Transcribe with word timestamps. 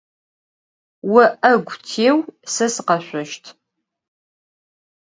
Vo 1.11 1.21
'egu 1.49 1.75
têu, 1.87 2.17
se 2.53 2.65
sıkheşsoşt. 2.73 3.45